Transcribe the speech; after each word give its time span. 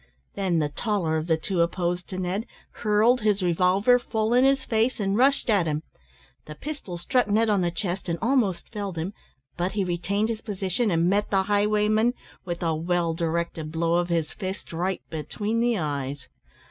Then 0.33 0.57
the 0.57 0.69
taller 0.69 1.15
of 1.15 1.27
the 1.27 1.37
two 1.37 1.61
opposed 1.61 2.07
to 2.09 2.17
Ned, 2.17 2.47
hurled 2.71 3.21
his 3.21 3.43
revolver 3.43 3.99
full 3.99 4.33
in 4.33 4.43
his 4.45 4.65
face, 4.65 4.99
and 4.99 5.15
rushed 5.15 5.47
at 5.47 5.67
him. 5.67 5.83
The 6.45 6.55
pistol 6.55 6.97
struck 6.97 7.27
Ned 7.27 7.51
on 7.51 7.61
the 7.61 7.69
chest, 7.69 8.09
and 8.09 8.17
almost 8.19 8.69
felled 8.69 8.97
him, 8.97 9.13
but 9.57 9.73
he 9.73 9.83
retained 9.83 10.29
his 10.29 10.41
position, 10.41 10.89
and 10.89 11.07
met 11.07 11.29
the 11.29 11.43
highwayman 11.43 12.15
with 12.45 12.63
a 12.63 12.73
well 12.75 13.13
directed 13.13 13.71
blow 13.71 13.93
of 13.99 14.09
his 14.09 14.33
fist 14.33 14.73
right 14.73 15.03
between 15.11 15.59
the 15.59 15.77
eyes. 15.77 16.27